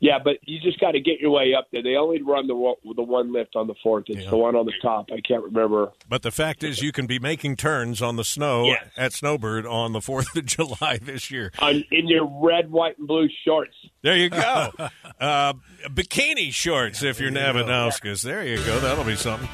Yeah, 0.05 0.19
but 0.23 0.39
you 0.43 0.59
just 0.59 0.81
got 0.81 0.91
to 0.93 1.01
get 1.01 1.21
your 1.21 1.31
way 1.31 1.55
up 1.57 1.69
there. 1.71 1.81
They 1.81 1.95
only 1.95 2.21
run 2.23 2.49
the 2.49 2.57
one- 2.57 2.75
the 2.97 3.03
one 3.05 3.33
lift 3.33 3.55
on 3.55 3.69
the 3.69 3.75
fourth. 3.85 4.07
It's 4.09 4.25
Yeah. 4.25 4.31
the 4.31 4.37
one 4.37 4.57
on 4.57 4.67
the 4.67 4.73
top. 4.83 5.11
I 5.13 5.21
can't 5.21 5.45
remember. 5.45 5.93
But 6.09 6.23
the 6.23 6.33
fact 6.33 6.65
is, 6.65 6.83
you 6.83 6.91
can 6.91 7.07
be 7.07 7.21
making 7.21 7.55
turns 7.55 8.03
on 8.03 8.17
the 8.17 8.25
snow 8.25 8.65
Yes. 8.65 8.85
at 8.97 9.13
Snowbird 9.13 9.65
on 9.65 9.93
the 9.93 10.01
4th 10.01 10.35
of 10.37 10.45
July 10.47 10.99
this 11.01 11.31
year. 11.31 11.53
On, 11.61 11.85
in 11.93 12.09
your 12.09 12.27
red, 12.43 12.73
white, 12.73 12.99
and 12.99 13.07
blue 13.07 13.29
shorts. 13.45 13.77
There 14.03 14.17
you 14.17 14.29
go. 14.29 14.71
uh, 15.21 15.53
bikini 15.85 16.53
shorts 16.53 17.05
if 17.05 17.21
you're 17.21 17.31
Navanauskas. 17.31 18.23
There 18.25 18.45
you 18.45 18.57
go. 18.57 18.81
That'll 18.81 19.05
be 19.05 19.15
something. 19.15 19.49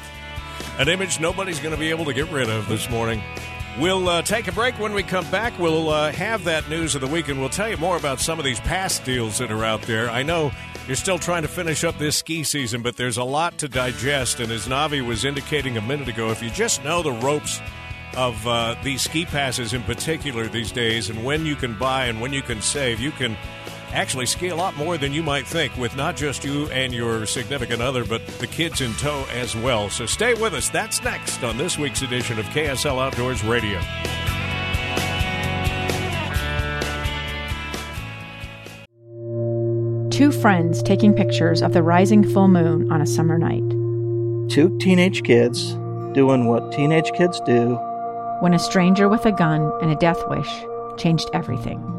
An 0.79 0.89
image 0.89 1.19
nobody's 1.19 1.59
going 1.59 1.75
to 1.75 1.79
be 1.79 1.91
able 1.91 2.05
to 2.05 2.13
get 2.13 2.31
rid 2.31 2.49
of 2.49 2.67
this 2.67 2.89
morning. 2.89 3.21
We'll 3.77 4.09
uh, 4.09 4.21
take 4.23 4.47
a 4.47 4.51
break. 4.51 4.77
When 4.79 4.93
we 4.93 5.03
come 5.03 5.29
back, 5.31 5.57
we'll 5.57 5.89
uh, 5.89 6.11
have 6.11 6.43
that 6.45 6.67
news 6.69 6.95
of 6.95 7.01
the 7.01 7.07
week, 7.07 7.29
and 7.29 7.39
we'll 7.39 7.49
tell 7.49 7.69
you 7.69 7.77
more 7.77 7.95
about 7.95 8.19
some 8.19 8.39
of 8.39 8.43
these 8.43 8.59
past 8.61 9.05
deals 9.05 9.37
that 9.37 9.51
are 9.51 9.63
out 9.63 9.81
there. 9.83 10.09
I 10.09 10.23
know 10.23 10.51
you're 10.87 10.97
still 10.97 11.19
trying 11.19 11.43
to 11.43 11.47
finish 11.47 11.83
up 11.83 11.97
this 11.97 12.17
ski 12.17 12.43
season, 12.43 12.81
but 12.81 12.97
there's 12.97 13.17
a 13.17 13.23
lot 13.23 13.57
to 13.59 13.69
digest. 13.69 14.39
And 14.39 14.51
as 14.51 14.67
Navi 14.67 15.05
was 15.05 15.23
indicating 15.23 15.77
a 15.77 15.81
minute 15.81 16.09
ago, 16.09 16.29
if 16.29 16.41
you 16.41 16.49
just 16.49 16.83
know 16.83 17.03
the 17.03 17.11
ropes 17.11 17.61
of 18.17 18.45
uh, 18.47 18.75
these 18.83 19.03
ski 19.03 19.23
passes 19.23 19.73
in 19.73 19.83
particular 19.83 20.47
these 20.47 20.71
days, 20.71 21.09
and 21.09 21.23
when 21.23 21.45
you 21.45 21.55
can 21.55 21.77
buy 21.77 22.07
and 22.07 22.19
when 22.19 22.33
you 22.33 22.41
can 22.41 22.61
save, 22.61 22.99
you 22.99 23.11
can 23.11 23.37
actually 23.91 24.25
ski 24.25 24.49
a 24.49 24.55
lot 24.55 24.75
more 24.75 24.97
than 24.97 25.13
you 25.13 25.23
might 25.23 25.47
think 25.47 25.75
with 25.77 25.95
not 25.95 26.15
just 26.15 26.43
you 26.43 26.67
and 26.67 26.93
your 26.93 27.25
significant 27.25 27.81
other, 27.81 28.05
but 28.05 28.25
the 28.39 28.47
kids 28.47 28.81
in 28.81 28.93
tow 28.93 29.25
as 29.31 29.55
well. 29.55 29.89
So 29.89 30.05
stay 30.05 30.33
with 30.33 30.53
us. 30.53 30.69
That's 30.69 31.03
next 31.03 31.43
on 31.43 31.57
this 31.57 31.77
week's 31.77 32.01
edition 32.01 32.39
of 32.39 32.45
KSL 32.45 33.01
Outdoors 33.01 33.43
Radio. 33.43 33.79
Two 40.11 40.31
friends 40.33 40.83
taking 40.83 41.13
pictures 41.13 41.61
of 41.61 41.71
the 41.71 41.81
rising 41.81 42.29
full 42.33 42.49
moon 42.49 42.91
on 42.91 43.01
a 43.01 43.07
summer 43.07 43.37
night. 43.37 43.63
Two 44.49 44.77
teenage 44.79 45.23
kids 45.23 45.75
doing 46.13 46.47
what 46.47 46.73
teenage 46.73 47.11
kids 47.13 47.39
do. 47.45 47.75
When 48.41 48.53
a 48.53 48.59
stranger 48.59 49.07
with 49.07 49.25
a 49.25 49.31
gun 49.31 49.71
and 49.81 49.91
a 49.91 49.95
death 49.95 50.21
wish 50.27 50.49
changed 50.97 51.29
everything. 51.33 51.98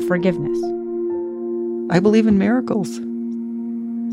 of 0.00 0.08
forgiveness. 0.08 0.58
I 1.90 2.00
believe 2.00 2.26
in 2.26 2.38
miracles. 2.38 2.96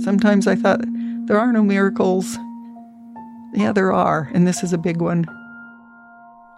Sometimes 0.04 0.48
I 0.48 0.56
thought 0.56 0.82
there 1.28 1.40
are 1.40 1.52
no 1.52 1.64
miracles. 1.64 2.38
Yeah, 3.54 3.72
there 3.72 3.94
are, 3.94 4.30
and 4.34 4.48
this 4.48 4.64
is 4.64 4.74
a 4.74 4.78
big 4.78 5.02
one. 5.02 5.26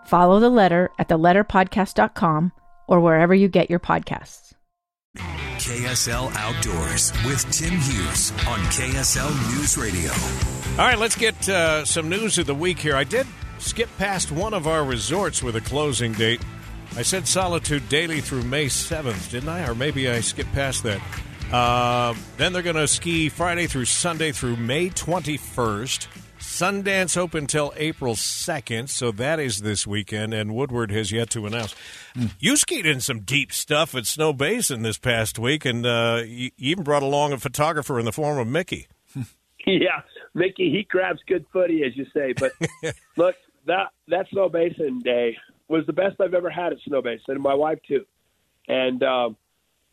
Follow 0.05 0.39
the 0.39 0.49
letter 0.49 0.89
at 0.97 1.07
theletterpodcast.com 1.07 2.51
or 2.87 2.99
wherever 2.99 3.33
you 3.33 3.47
get 3.47 3.69
your 3.69 3.79
podcasts. 3.79 4.53
KSL 5.17 6.33
Outdoors 6.35 7.11
with 7.25 7.45
Tim 7.51 7.77
Hughes 7.77 8.31
on 8.47 8.59
KSL 8.71 9.29
News 9.55 9.77
Radio. 9.77 10.11
All 10.81 10.87
right, 10.87 10.97
let's 10.97 11.15
get 11.15 11.49
uh, 11.49 11.85
some 11.85 12.09
news 12.09 12.37
of 12.37 12.47
the 12.47 12.55
week 12.55 12.79
here. 12.79 12.95
I 12.95 13.03
did 13.03 13.27
skip 13.59 13.89
past 13.97 14.31
one 14.31 14.53
of 14.53 14.67
our 14.67 14.83
resorts 14.83 15.43
with 15.43 15.55
a 15.55 15.61
closing 15.61 16.13
date. 16.13 16.41
I 16.95 17.03
said 17.03 17.27
Solitude 17.27 17.87
Daily 17.87 18.19
through 18.19 18.43
May 18.43 18.65
7th, 18.65 19.31
didn't 19.31 19.49
I? 19.49 19.67
Or 19.67 19.75
maybe 19.75 20.09
I 20.09 20.21
skipped 20.21 20.51
past 20.53 20.83
that. 20.83 21.01
Uh, 21.51 22.13
then 22.37 22.53
they're 22.53 22.61
going 22.61 22.75
to 22.75 22.87
ski 22.87 23.29
Friday 23.29 23.67
through 23.67 23.85
Sunday 23.85 24.31
through 24.31 24.55
May 24.57 24.89
21st. 24.89 26.07
Sundance 26.39 27.17
open 27.17 27.47
till 27.47 27.73
April 27.75 28.15
2nd, 28.15 28.89
so 28.89 29.11
that 29.11 29.39
is 29.39 29.59
this 29.59 29.85
weekend, 29.85 30.33
and 30.33 30.55
Woodward 30.55 30.89
has 30.91 31.11
yet 31.11 31.29
to 31.31 31.45
announce. 31.45 31.75
You 32.39 32.55
skied 32.55 32.85
in 32.85 33.01
some 33.01 33.21
deep 33.21 33.51
stuff 33.51 33.93
at 33.93 34.03
Snowbasin 34.03 34.83
this 34.83 34.97
past 34.97 35.37
week, 35.37 35.65
and 35.65 35.85
uh, 35.85 36.23
you 36.25 36.51
you 36.57 36.71
even 36.71 36.83
brought 36.83 37.03
along 37.03 37.33
a 37.33 37.37
photographer 37.37 37.99
in 37.99 38.05
the 38.05 38.11
form 38.11 38.37
of 38.39 38.47
Mickey. 38.47 38.87
Yeah, 39.65 40.01
Mickey, 40.33 40.71
he 40.71 40.87
grabs 40.89 41.19
good 41.27 41.45
footy, 41.53 41.83
as 41.83 41.95
you 41.95 42.05
say. 42.13 42.33
But 42.33 42.53
look, 43.17 43.35
that 43.67 43.87
that 44.07 44.25
Snowbasin 44.33 45.03
day 45.03 45.37
was 45.69 45.85
the 45.85 45.93
best 45.93 46.19
I've 46.19 46.33
ever 46.33 46.49
had 46.49 46.73
at 46.73 46.79
Snowbasin, 46.87 47.29
and 47.29 47.41
my 47.41 47.53
wife 47.53 47.79
too. 47.87 48.05
And 48.67 49.01
um, 49.03 49.37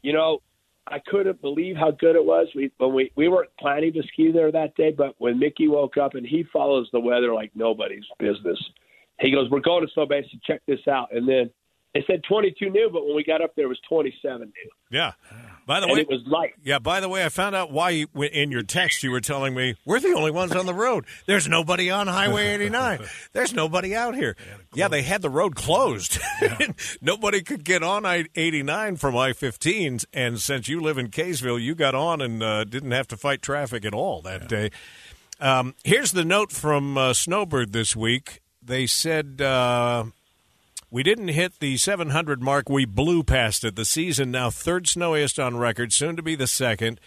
you 0.02 0.12
know, 0.12 0.40
I 0.86 0.98
couldn't 1.06 1.40
believe 1.40 1.76
how 1.76 1.90
good 1.90 2.16
it 2.16 2.24
was. 2.24 2.48
We 2.54 2.72
when 2.78 2.94
we 2.94 3.12
we 3.14 3.28
weren't 3.28 3.50
planning 3.58 3.92
to 3.92 4.02
ski 4.12 4.32
there 4.32 4.50
that 4.52 4.74
day, 4.76 4.92
but 4.96 5.14
when 5.18 5.38
Mickey 5.38 5.68
woke 5.68 5.96
up 5.96 6.14
and 6.14 6.26
he 6.26 6.44
follows 6.52 6.88
the 6.92 7.00
weather 7.00 7.32
like 7.32 7.50
nobody's 7.54 8.04
business, 8.18 8.58
he 9.20 9.30
goes, 9.30 9.50
"We're 9.50 9.60
going 9.60 9.86
to 9.86 9.92
Snowbasin. 9.94 10.42
Check 10.44 10.62
this 10.66 10.86
out." 10.88 11.14
And 11.14 11.28
then 11.28 11.50
they 11.94 12.04
said 12.06 12.22
22 12.28 12.70
new, 12.70 12.90
but 12.92 13.06
when 13.06 13.16
we 13.16 13.24
got 13.24 13.42
up 13.42 13.54
there, 13.56 13.64
it 13.64 13.68
was 13.68 13.80
27 13.88 14.40
new. 14.40 14.70
Yeah. 14.90 15.12
By 15.66 15.80
the 15.80 15.86
And 15.86 15.94
way, 15.94 16.00
it 16.02 16.08
was 16.08 16.24
light. 16.26 16.54
Yeah. 16.62 16.78
By 16.78 17.00
the 17.00 17.08
way, 17.08 17.24
I 17.24 17.28
found 17.28 17.56
out 17.56 17.72
why 17.72 17.90
you, 17.90 18.08
in 18.14 18.52
your 18.52 18.62
text 18.62 19.02
you 19.02 19.10
were 19.10 19.20
telling 19.20 19.52
me 19.52 19.74
we're 19.84 19.98
the 19.98 20.14
only 20.14 20.30
ones 20.30 20.52
on 20.52 20.64
the 20.64 20.72
road. 20.74 21.06
There's 21.26 21.48
nobody 21.48 21.90
on 21.90 22.06
Highway 22.06 22.46
89. 22.54 23.00
There's 23.32 23.52
nobody 23.52 23.94
out 23.94 24.14
here. 24.14 24.36
Yeah, 24.74 24.86
they 24.86 25.02
had 25.02 25.22
the 25.22 25.30
road 25.30 25.56
closed. 25.56 26.18
nobody 27.00 27.42
could 27.42 27.64
get 27.64 27.82
on 27.82 28.06
I 28.06 28.26
89 28.36 28.96
from 28.96 29.16
I 29.16 29.32
15. 29.32 29.98
And 30.12 30.40
since 30.40 30.68
you 30.68 30.80
live 30.80 30.98
in 30.98 31.08
Kaysville, 31.08 31.60
you 31.60 31.74
got 31.74 31.96
on 31.96 32.20
and 32.20 32.42
uh, 32.42 32.62
didn't 32.64 32.92
have 32.92 33.08
to 33.08 33.16
fight 33.16 33.42
traffic 33.42 33.84
at 33.84 33.92
all 33.92 34.22
that 34.22 34.48
day. 34.48 34.70
Um, 35.40 35.74
here's 35.82 36.12
the 36.12 36.24
note 36.24 36.52
from 36.52 36.96
uh, 36.96 37.12
Snowbird 37.12 37.72
this 37.72 37.96
week. 37.96 38.40
They 38.62 38.86
said. 38.86 39.40
Uh, 39.42 40.06
we 40.96 41.02
didn't 41.02 41.28
hit 41.28 41.60
the 41.60 41.76
700 41.76 42.42
mark. 42.42 42.70
We 42.70 42.86
blew 42.86 43.22
past 43.22 43.64
it. 43.64 43.76
The 43.76 43.84
season 43.84 44.30
now 44.30 44.48
third 44.48 44.88
snowiest 44.88 45.38
on 45.38 45.58
record, 45.58 45.92
soon 45.92 46.16
to 46.16 46.22
be 46.22 46.36
the 46.36 46.46
second. 46.46 47.02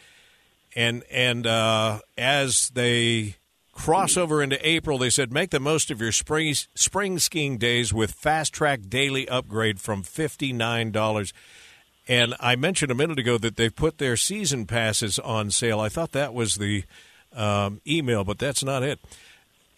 And 0.76 1.02
and 1.10 1.48
uh, 1.48 2.02
as 2.16 2.70
they 2.76 3.38
cross 3.72 4.16
over 4.16 4.44
into 4.44 4.60
April, 4.62 5.00
they 5.00 5.10
said 5.10 5.34
make 5.34 5.50
the 5.50 5.60
most 5.60 5.90
of 5.90 6.00
your 6.00 6.12
spring 6.12 6.54
spring 6.76 7.18
skiing 7.18 7.58
days 7.58 7.92
with 7.92 8.12
fast 8.12 8.54
track 8.54 8.82
daily 8.90 9.28
upgrade 9.28 9.80
from 9.80 10.04
fifty 10.04 10.54
nine 10.54 10.92
dollars. 10.92 11.34
And 12.08 12.36
I 12.40 12.56
mentioned 12.58 12.92
a 12.92 12.96
minute 12.96 13.18
ago 13.18 13.40
that 13.40 13.56
they've 13.56 13.76
put 13.76 13.98
their 13.98 14.18
season 14.18 14.68
passes 14.68 15.18
on 15.18 15.50
sale. 15.50 15.80
I 15.80 15.90
thought 15.90 16.12
that 16.12 16.36
was 16.36 16.58
the 16.58 16.84
um, 17.34 17.82
email, 17.88 18.24
but 18.24 18.38
that's 18.38 18.64
not 18.64 18.84
it. 18.84 19.00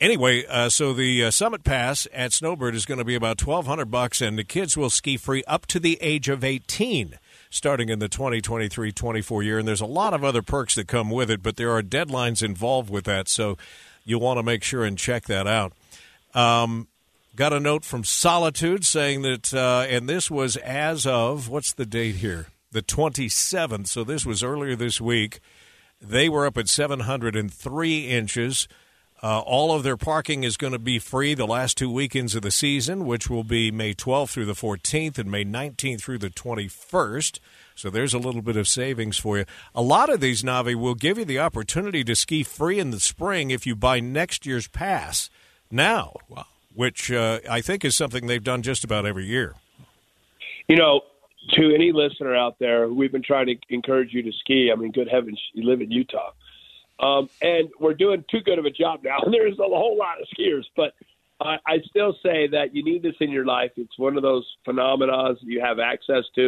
Anyway, 0.02 0.44
uh, 0.48 0.68
so 0.68 0.94
the 0.94 1.26
uh, 1.26 1.30
Summit 1.30 1.64
Pass 1.64 2.08
at 2.12 2.34
Snowbird 2.34 2.74
is 2.74 2.88
going 2.88 2.98
to 2.98 3.06
be 3.06 3.14
about 3.14 3.38
twelve 3.38 3.68
hundred 3.68 3.92
bucks, 3.92 4.20
and 4.20 4.36
the 4.36 4.44
kids 4.44 4.76
will 4.76 4.90
ski 4.90 5.16
free 5.16 5.44
up 5.46 5.68
to 5.68 5.80
the 5.80 6.00
age 6.02 6.28
of 6.28 6.44
eighteen, 6.44 7.20
starting 7.52 7.90
in 7.90 8.00
the 8.00 8.10
2023-24 8.10 9.44
year. 9.44 9.60
And 9.60 9.68
there's 9.68 9.80
a 9.80 9.86
lot 9.86 10.16
of 10.16 10.24
other 10.24 10.42
perks 10.42 10.74
that 10.74 10.88
come 10.88 11.12
with 11.12 11.30
it, 11.30 11.44
but 11.44 11.56
there 11.56 11.70
are 11.70 11.84
deadlines 11.84 12.42
involved 12.42 12.90
with 12.90 13.04
that, 13.06 13.28
so 13.28 13.60
you 14.04 14.18
want 14.18 14.40
to 14.40 14.44
make 14.44 14.64
sure 14.64 14.84
and 14.84 14.98
check 14.98 15.26
that 15.26 15.46
out. 15.46 15.72
Um, 16.34 16.88
got 17.36 17.54
a 17.54 17.60
note 17.60 17.86
from 17.86 18.04
Solitude 18.04 18.84
saying 18.84 19.22
that, 19.22 19.54
uh, 19.54 19.86
and 19.88 20.10
this 20.10 20.32
was 20.32 20.58
as 20.58 21.06
of 21.06 21.48
what's 21.48 21.74
the 21.74 21.86
date 21.86 22.16
here? 22.16 22.48
The 22.72 22.82
twenty 22.82 23.30
seventh. 23.30 23.86
So 23.86 24.04
this 24.04 24.26
was 24.26 24.42
earlier 24.42 24.76
this 24.76 25.00
week. 25.00 25.42
They 26.02 26.28
were 26.28 26.48
up 26.48 26.58
at 26.58 26.70
seven 26.70 27.02
hundred 27.02 27.36
and 27.36 27.54
three 27.54 28.08
inches. 28.08 28.68
Uh, 29.24 29.40
all 29.40 29.72
of 29.72 29.84
their 29.84 29.98
parking 29.98 30.44
is 30.44 30.58
going 30.58 30.74
to 30.74 30.80
be 30.80 30.98
free 30.98 31.36
the 31.36 31.46
last 31.46 31.78
two 31.78 31.92
weekends 31.92 32.34
of 32.34 32.42
the 32.42 32.50
season, 32.50 33.06
which 33.06 33.30
will 33.30 33.44
be 33.44 33.70
May 33.70 33.94
12th 33.94 34.30
through 34.30 34.46
the 34.46 34.54
14th 34.54 35.20
and 35.20 35.30
May 35.30 35.46
19th 35.46 36.02
through 36.02 36.18
the 36.18 36.32
21st. 36.32 37.40
So 37.76 37.92
there's 37.92 38.16
a 38.16 38.20
little 38.20 38.42
bit 38.42 38.58
of 38.58 38.68
savings 38.68 39.20
for 39.20 39.38
you. 39.38 39.46
A 39.76 39.82
lot 39.82 40.10
of 40.10 40.22
these 40.22 40.42
Navi 40.42 40.74
will 40.74 40.96
give 40.96 41.20
you 41.20 41.26
the 41.26 41.38
opportunity 41.38 42.04
to 42.04 42.16
ski 42.16 42.42
free 42.42 42.80
in 42.80 42.90
the 42.90 43.00
spring 43.00 43.52
if 43.52 43.68
you 43.68 43.76
buy 43.76 44.00
next 44.00 44.48
year's 44.48 44.68
pass 44.68 45.30
now, 45.70 46.16
wow. 46.28 46.46
which 46.74 47.12
uh, 47.12 47.40
I 47.50 47.62
think 47.62 47.86
is 47.86 47.96
something 47.96 48.26
they've 48.26 48.44
done 48.44 48.64
just 48.64 48.84
about 48.84 49.06
every 49.06 49.26
year. 49.26 49.54
You 50.68 50.78
know, 50.78 51.02
to 51.54 51.74
any 51.74 51.92
listener 51.92 52.36
out 52.36 52.58
there, 52.60 52.88
we've 52.88 53.12
been 53.12 53.24
trying 53.24 53.48
to 53.48 53.56
encourage 53.70 54.14
you 54.14 54.24
to 54.24 54.32
ski. 54.32 54.72
I 54.72 54.76
mean, 54.76 54.92
good 54.92 55.10
heavens, 55.10 55.40
you 55.54 55.64
live 55.64 55.82
in 55.82 55.92
Utah. 55.92 56.32
Um, 57.02 57.30
and 57.42 57.70
we're 57.80 57.96
doing 57.96 58.24
too 58.30 58.42
good 58.42 58.60
of 58.60 58.66
a 58.66 58.70
job 58.70 59.02
now. 59.04 59.18
There's 59.32 59.58
a 59.60 59.64
whole 59.64 59.98
lot 59.98 60.22
of 60.22 60.28
skiers, 60.38 60.66
but 60.76 60.94
I, 61.42 61.58
I 61.66 61.78
still 61.90 62.14
say 62.24 62.48
that 62.48 62.74
you 62.74 62.84
need 62.84 63.02
this 63.02 63.16
in 63.20 63.32
your 63.32 63.46
life. 63.46 63.72
It's 63.76 63.98
one 63.98 64.16
of 64.16 64.24
those 64.24 64.46
phenomena 64.64 65.34
you 65.42 65.62
have 65.62 65.80
access 65.80 66.24
to, 66.36 66.48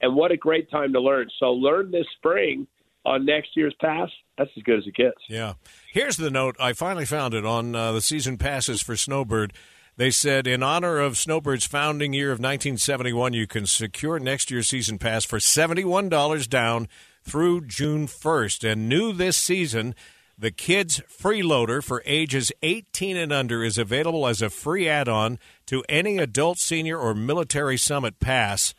and 0.00 0.14
what 0.14 0.30
a 0.30 0.36
great 0.36 0.70
time 0.70 0.92
to 0.92 1.00
learn. 1.00 1.28
So 1.40 1.52
learn 1.52 1.90
this 1.90 2.06
spring 2.16 2.66
on 3.06 3.24
next 3.24 3.50
year's 3.54 3.74
pass, 3.80 4.08
that's 4.38 4.50
as 4.56 4.62
good 4.62 4.78
as 4.78 4.86
it 4.86 4.94
gets. 4.94 5.20
Yeah. 5.28 5.54
Here's 5.92 6.16
the 6.16 6.30
note. 6.30 6.56
I 6.58 6.72
finally 6.72 7.04
found 7.04 7.34
it 7.34 7.44
on 7.44 7.74
uh, 7.74 7.92
the 7.92 8.00
season 8.00 8.38
passes 8.38 8.80
for 8.80 8.96
Snowbird. 8.96 9.52
They 9.96 10.10
said, 10.10 10.46
in 10.46 10.62
honor 10.62 10.98
of 10.98 11.12
Snowbird's 11.14 11.66
founding 11.66 12.12
year 12.12 12.28
of 12.32 12.38
1971, 12.38 13.32
you 13.32 13.46
can 13.46 13.66
secure 13.66 14.18
next 14.18 14.50
year's 14.50 14.68
season 14.68 14.98
pass 14.98 15.24
for 15.24 15.38
$71 15.38 16.48
down 16.48 16.88
through 17.24 17.62
June 17.62 18.06
1st. 18.06 18.72
And 18.72 18.88
new 18.88 19.12
this 19.12 19.36
season, 19.36 19.94
the 20.38 20.50
Kids 20.50 21.00
Freeloader 21.08 21.82
for 21.82 22.02
ages 22.04 22.52
18 22.62 23.16
and 23.16 23.32
under 23.32 23.62
is 23.62 23.78
available 23.78 24.26
as 24.26 24.42
a 24.42 24.50
free 24.50 24.88
add 24.88 25.08
on 25.08 25.38
to 25.66 25.84
any 25.88 26.18
adult, 26.18 26.58
senior, 26.58 26.98
or 26.98 27.14
military 27.14 27.76
summit 27.76 28.20
pass. 28.20 28.74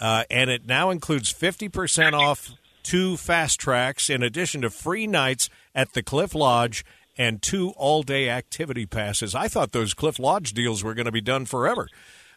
Uh, 0.00 0.24
and 0.30 0.50
it 0.50 0.66
now 0.66 0.90
includes 0.90 1.32
50% 1.32 2.12
off 2.12 2.50
two 2.82 3.16
fast 3.16 3.60
tracks 3.60 4.10
in 4.10 4.22
addition 4.22 4.62
to 4.62 4.70
free 4.70 5.06
nights 5.06 5.48
at 5.74 5.92
the 5.92 6.02
Cliff 6.02 6.34
Lodge 6.34 6.84
and 7.16 7.42
two 7.42 7.70
all 7.76 8.02
day 8.02 8.28
activity 8.28 8.86
passes. 8.86 9.34
I 9.34 9.48
thought 9.48 9.72
those 9.72 9.94
Cliff 9.94 10.18
Lodge 10.18 10.52
deals 10.52 10.82
were 10.82 10.94
going 10.94 11.06
to 11.06 11.12
be 11.12 11.20
done 11.20 11.44
forever. 11.44 11.88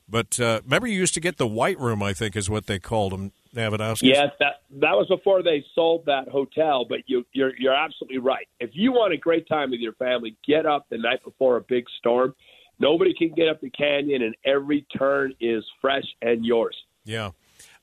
But 0.08 0.40
uh, 0.40 0.62
remember, 0.64 0.88
you 0.88 1.00
used 1.00 1.16
to 1.16 1.20
get 1.20 1.38
the 1.38 1.48
White 1.48 1.80
Room, 1.80 2.04
I 2.04 2.14
think 2.14 2.36
is 2.36 2.50
what 2.50 2.68
they 2.68 2.78
called 2.78 3.12
them, 3.12 3.32
Davidowski. 3.56 4.04
Yes, 4.04 4.30
that 4.40 4.62
that 4.82 4.92
was 4.92 5.08
before 5.08 5.42
they 5.42 5.64
sold 5.74 6.06
that 6.06 6.28
hotel. 6.28 6.86
But 6.88 7.00
you, 7.08 7.26
you're 7.34 7.54
you're 7.58 7.74
absolutely 7.74 8.20
right. 8.20 8.48
If 8.60 8.72
you 8.74 8.92
want 8.92 9.14
a 9.14 9.18
great 9.18 9.48
time 9.48 9.72
with 9.72 9.80
your 9.80 9.94
family, 9.94 10.38
get 10.48 10.66
up 10.66 10.88
the 10.90 10.98
night 10.98 11.24
before 11.24 11.58
a 11.58 11.62
big 11.62 11.86
storm. 12.00 12.36
Nobody 12.80 13.14
can 13.18 13.34
get 13.34 13.48
up 13.48 13.62
the 13.62 13.70
canyon, 13.70 14.22
and 14.22 14.36
every 14.46 14.86
turn 14.98 15.34
is 15.40 15.64
fresh 15.82 16.04
and 16.22 16.46
yours. 16.46 16.76
Yeah. 17.06 17.32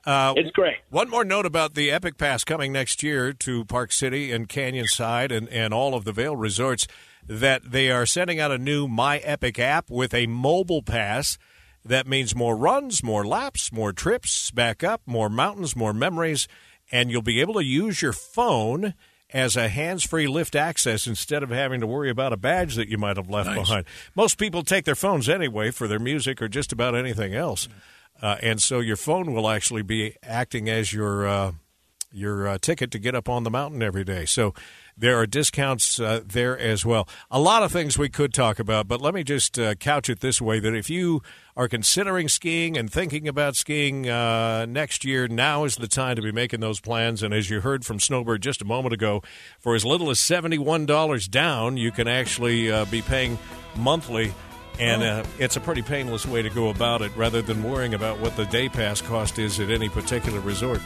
Uh, 0.05 0.35
it's 0.37 0.51
great. 0.51 0.77
One 0.91 1.09
more 1.09 1.25
note 1.25 1.47
about 1.47 1.75
the 1.75 1.91
Epic 1.91 2.19
Pass 2.19 2.43
coming 2.45 2.73
next 2.73 3.03
year 3.03 3.33
to 3.35 3.65
Park 3.65 3.93
City 3.93 4.33
and 4.33 4.49
Canyon 4.49 4.87
Side 4.87 5.31
and, 5.31 5.49
and 5.49 5.73
all 5.73 5.95
of 5.95 6.05
the 6.05 6.13
Vail 6.13 6.35
resorts 6.35 6.89
that 7.27 7.71
they 7.71 7.91
are 7.91 8.05
sending 8.05 8.41
out 8.41 8.51
a 8.51 8.59
new 8.59 8.89
My 8.89 9.19
Epic 9.19 9.59
app 9.61 9.91
with 9.91 10.13
a 10.13 10.27
mobile 10.27 10.83
pass. 10.83 11.39
That 11.85 12.07
means 12.07 12.35
more 12.35 12.57
runs, 12.57 13.03
more 13.03 13.27
laps, 13.27 13.73
more 13.73 13.93
trips, 13.93 14.51
back 14.51 14.85
up, 14.85 15.03
more 15.07 15.29
mountains, 15.29 15.75
more 15.75 15.93
memories, 15.93 16.47
and 16.93 17.11
you'll 17.11 17.23
be 17.23 17.41
able 17.41 17.55
to 17.55 17.65
use 17.65 18.01
your 18.03 18.13
phone 18.13 18.95
as 19.35 19.57
a 19.57 19.69
hands-free 19.69 20.27
lift 20.27 20.55
access 20.55 21.07
instead 21.07 21.43
of 21.43 21.49
having 21.51 21.81
to 21.81 21.87
worry 21.87 22.11
about 22.11 22.33
a 22.33 22.37
badge 22.37 22.75
that 22.77 22.89
you 22.89 22.99
might 22.99 23.17
have 23.17 23.31
left 23.31 23.49
Nice. 23.49 23.57
behind. 23.67 23.87
Most 24.15 24.37
people 24.39 24.63
take 24.63 24.85
their 24.85 24.95
phones 24.95 25.29
anyway 25.29 25.71
for 25.71 25.89
their 25.89 25.99
music 25.99 26.43
or 26.43 26.49
just 26.49 26.71
about 26.71 26.95
anything 26.95 27.35
else. 27.35 27.67
Uh, 28.21 28.37
and 28.43 28.61
so 28.63 28.79
your 28.81 28.97
phone 28.97 29.33
will 29.33 29.49
actually 29.49 29.83
be 29.83 30.15
acting 30.23 30.69
as 30.69 30.93
your 30.93 31.27
uh, 31.27 31.53
your 32.13 32.47
uh, 32.47 32.59
ticket 32.61 32.91
to 32.91 32.99
get 32.99 33.15
up 33.15 33.27
on 33.27 33.43
the 33.43 33.51
mountain 33.51 33.83
every 33.83 34.05
day. 34.05 34.27
So 34.27 34.53
there 34.99 35.19
are 35.19 35.27
discounts 35.27 35.99
uh, 35.99 36.21
there 36.25 36.57
as 36.59 36.85
well. 36.85 37.09
A 37.31 37.41
lot 37.41 37.63
of 37.63 37.73
things 37.73 37.97
we 37.97 38.11
could 38.11 38.35
talk 38.35 38.59
about, 38.59 38.87
but 38.87 39.01
let 39.01 39.15
me 39.15 39.25
just 39.25 39.59
uh, 39.59 39.75
couch 39.77 40.11
it 40.11 40.21
this 40.21 40.41
way: 40.43 40.61
that 40.61 40.75
if 40.75 40.91
you 40.91 41.23
are 41.57 41.69
considering 41.69 42.29
skiing 42.29 42.77
and 42.77 42.91
thinking 42.91 43.29
about 43.29 43.57
skiing 43.57 44.09
uh, 44.09 44.67
next 44.67 45.05
year, 45.05 45.29
now 45.29 45.65
is 45.65 45.77
the 45.77 45.89
time 45.89 46.17
to 46.17 46.23
be 46.23 46.33
making 46.33 46.61
those 46.61 46.81
plans. 46.81 47.23
And 47.23 47.35
as 47.35 47.51
you 47.51 47.61
heard 47.61 47.85
from 47.85 48.01
Snowbird 48.01 48.43
just 48.43 48.63
a 48.63 48.65
moment 48.65 48.95
ago, 48.95 49.23
for 49.59 49.75
as 49.75 49.85
little 49.85 50.11
as 50.11 50.19
seventy 50.21 50.59
one 50.59 50.87
dollars 50.87 51.29
down, 51.29 51.77
you 51.77 51.91
can 51.91 52.09
actually 52.09 52.71
uh, 52.71 52.85
be 52.87 53.03
paying 53.03 53.39
monthly 53.77 54.33
and 54.79 55.03
uh, 55.03 55.25
it's 55.39 55.57
a 55.57 55.61
pretty 55.61 55.83
painless 55.83 56.27
way 56.27 56.43
to 56.43 56.51
go 56.51 56.71
about 56.71 57.03
it 57.03 57.13
rather 57.17 57.43
than 57.43 57.63
worrying 57.63 57.95
about 57.95 58.19
what 58.21 58.37
the 58.37 58.47
day 58.47 58.69
pass 58.69 59.01
cost 59.03 59.39
is 59.39 59.61
at 59.61 59.71
any 59.71 59.89
particular 59.89 60.41
resort. 60.41 60.81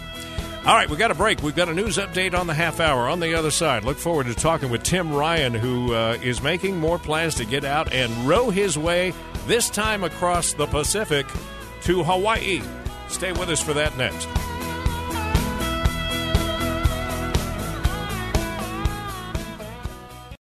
All 0.67 0.75
right, 0.75 0.91
we 0.91 0.97
got 0.97 1.13
a 1.13 1.15
break. 1.15 1.45
We've 1.45 1.55
got 1.55 1.69
a 1.69 1.75
news 1.75 1.97
update 1.97 2.35
on 2.35 2.49
the 2.49 2.55
half 2.55 2.81
hour. 2.81 3.09
On 3.09 3.21
the 3.21 3.37
other 3.37 3.53
side, 3.53 3.85
look 3.85 3.99
forward 3.99 4.27
to 4.27 4.35
talking 4.35 4.69
with 4.69 4.83
Tim 4.83 5.15
Ryan, 5.15 5.55
who 5.55 5.95
uh, 5.95 6.19
is 6.21 6.43
making 6.43 6.81
more 6.81 6.99
plans 6.99 7.37
to 7.37 7.45
get 7.45 7.65
out 7.65 7.93
and 7.93 8.13
row 8.27 8.51
his 8.51 8.77
way, 8.77 9.15
this 9.47 9.71
time 9.71 10.03
across 10.03 10.55
the 10.55 10.67
Pacific, 10.67 11.25
to 11.83 12.03
Hawaii. 12.03 12.63
Stay 13.07 13.31
with 13.31 13.49
us 13.49 13.63
for 13.63 13.75
that 13.75 13.97
next. 13.97 14.27